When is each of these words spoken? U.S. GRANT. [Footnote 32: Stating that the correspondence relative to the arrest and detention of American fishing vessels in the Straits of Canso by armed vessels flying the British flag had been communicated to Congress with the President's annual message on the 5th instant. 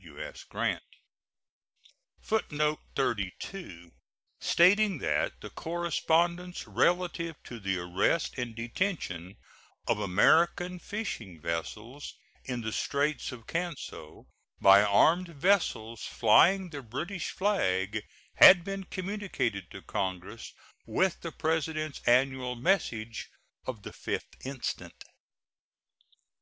U.S. 0.00 0.42
GRANT. 0.44 0.82
[Footnote 2.22 2.80
32: 2.96 3.90
Stating 4.40 4.96
that 5.00 5.38
the 5.42 5.50
correspondence 5.50 6.66
relative 6.66 7.36
to 7.42 7.60
the 7.60 7.76
arrest 7.76 8.38
and 8.38 8.56
detention 8.56 9.36
of 9.86 10.00
American 10.00 10.78
fishing 10.78 11.38
vessels 11.42 12.14
in 12.46 12.62
the 12.62 12.72
Straits 12.72 13.32
of 13.32 13.46
Canso 13.46 14.28
by 14.62 14.82
armed 14.82 15.28
vessels 15.28 16.00
flying 16.06 16.70
the 16.70 16.80
British 16.80 17.28
flag 17.30 18.02
had 18.36 18.64
been 18.64 18.84
communicated 18.84 19.70
to 19.72 19.82
Congress 19.82 20.54
with 20.86 21.20
the 21.20 21.32
President's 21.32 22.00
annual 22.06 22.56
message 22.56 23.28
on 23.66 23.82
the 23.82 23.90
5th 23.92 24.40
instant. 24.46 25.04